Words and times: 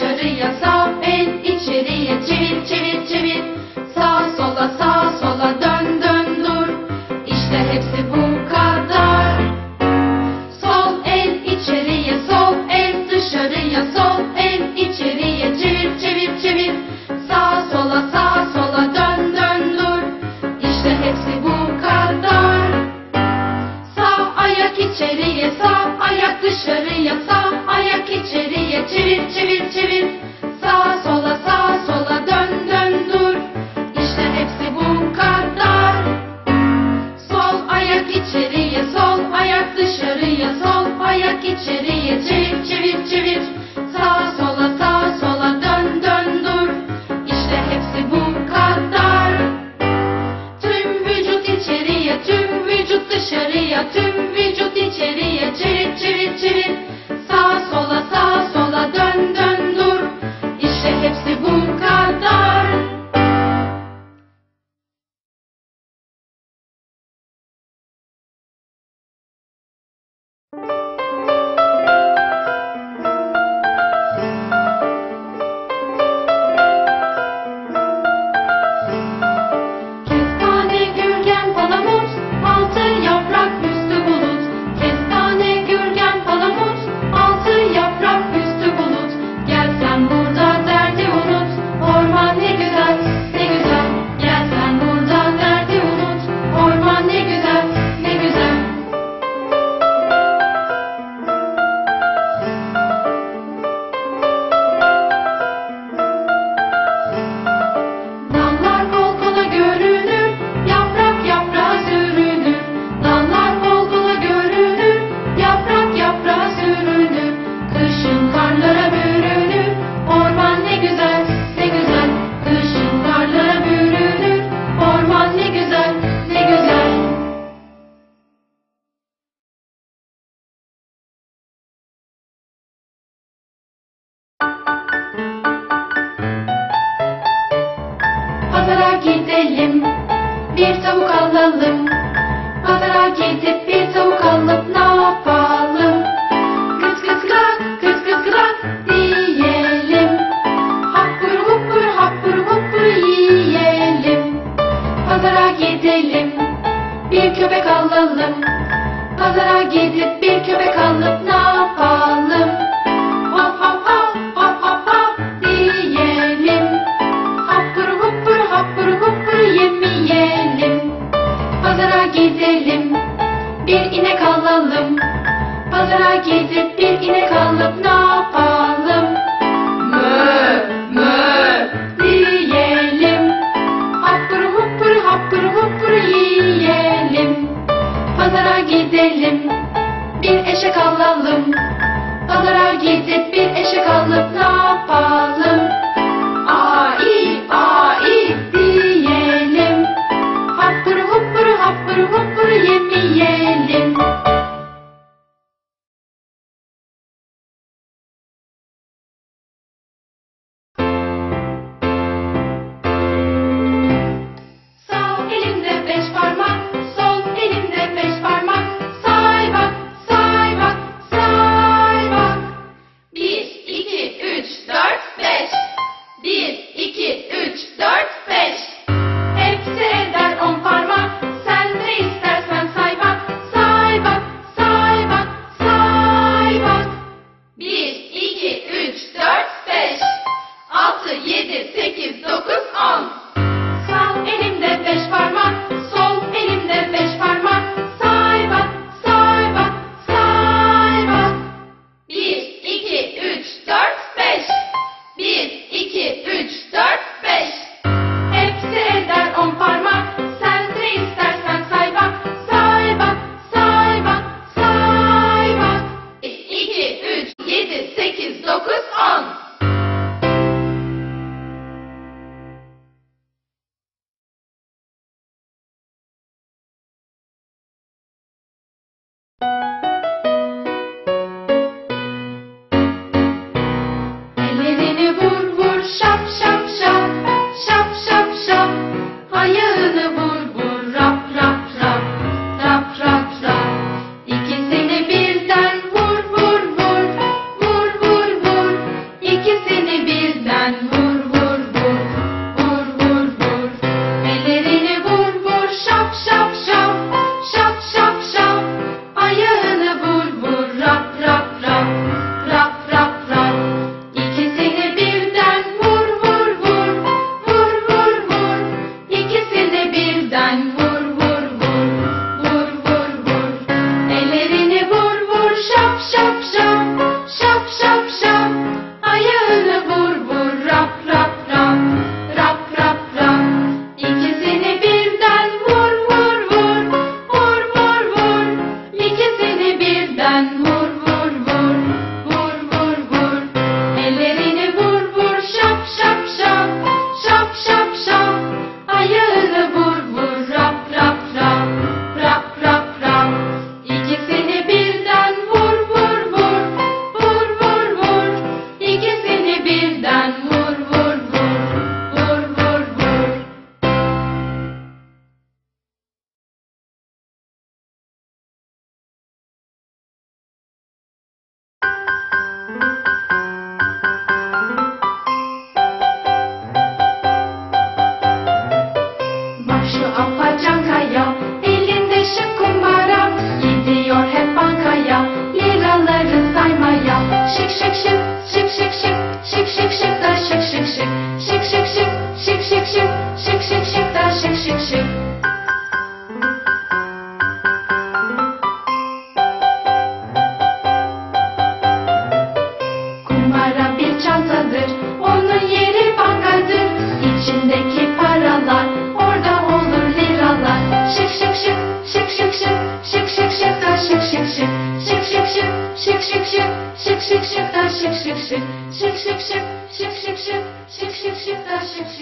should 0.00 0.16
be 0.16 0.30
your. 0.30 0.79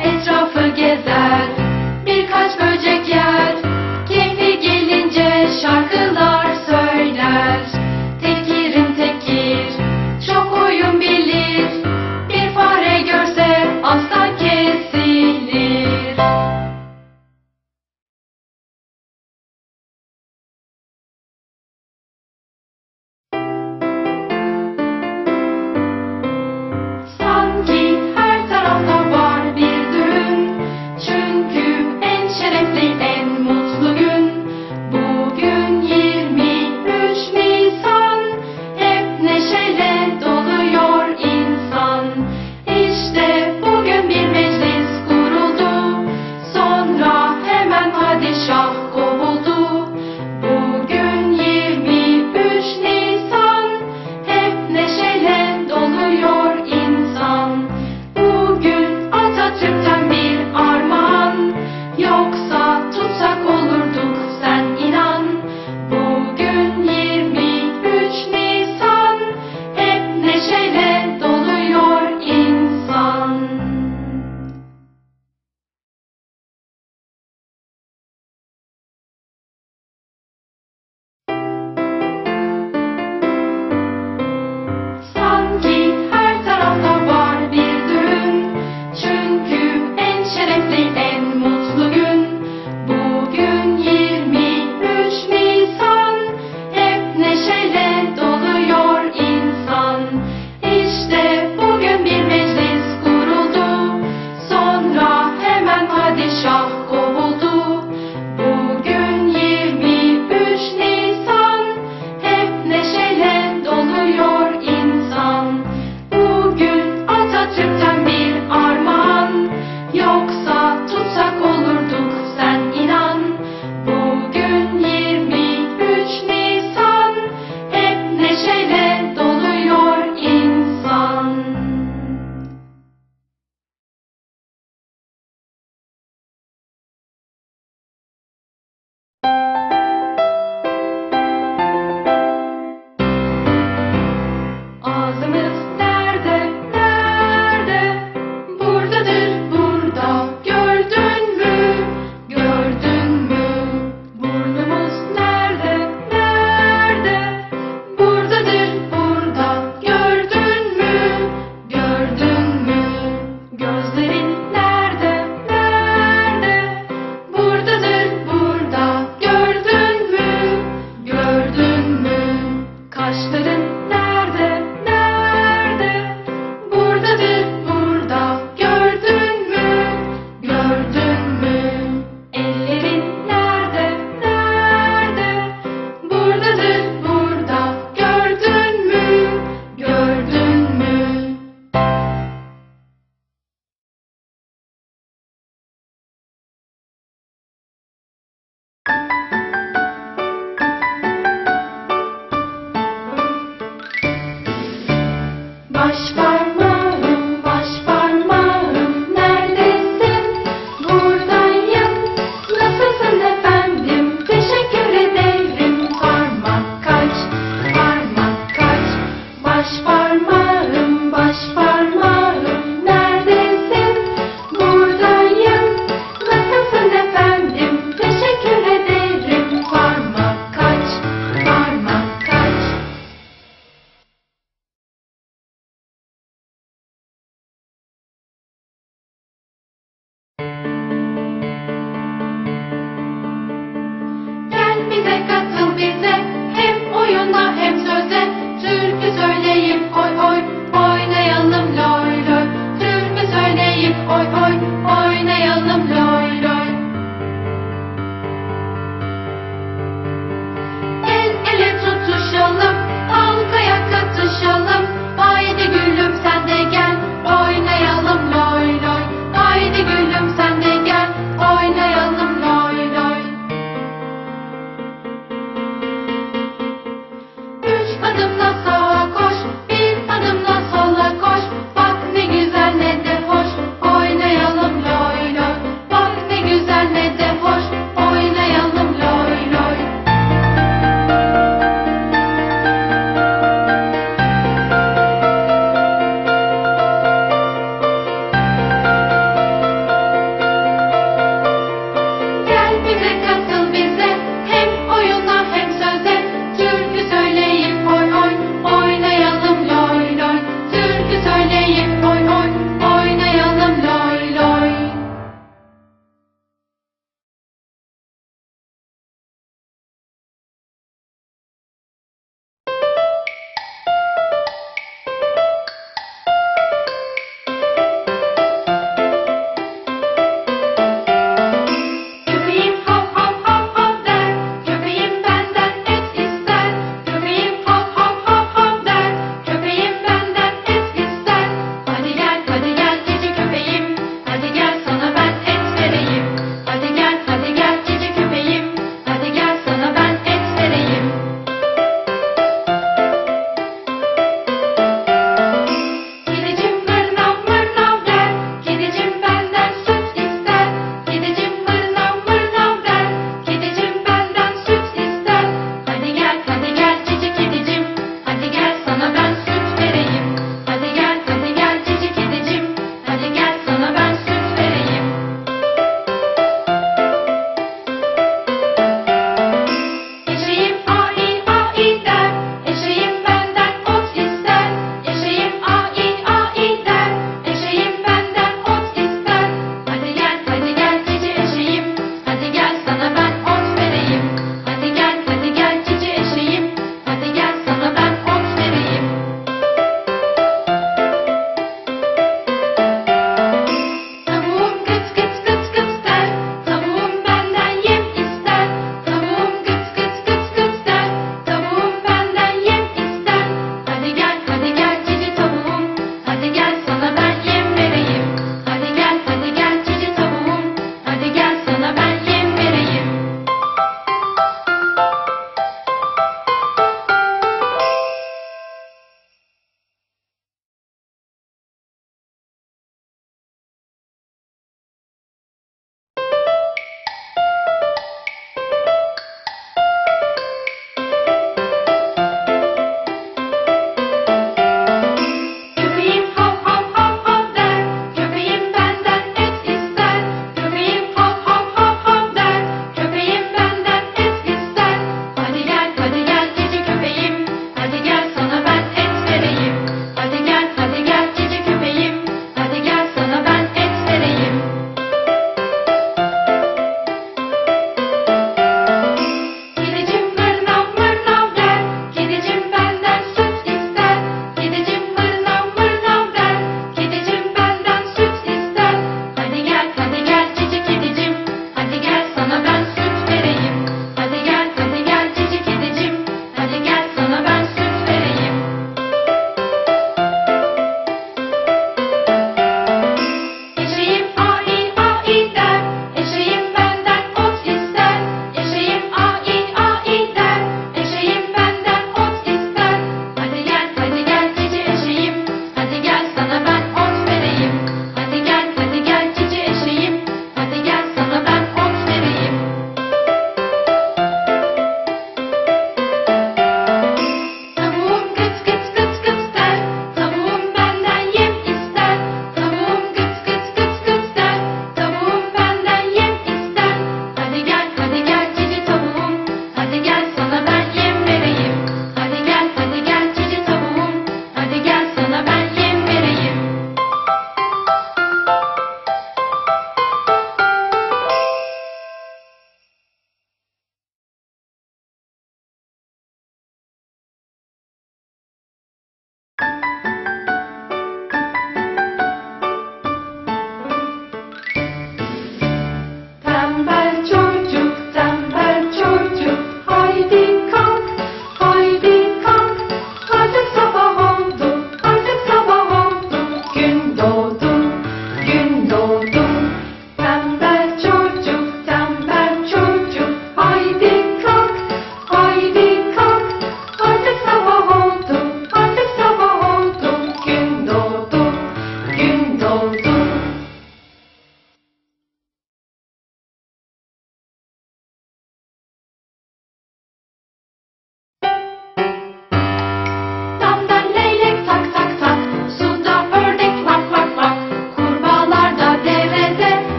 Etrafı 0.00 0.68
gezer. 0.68 1.55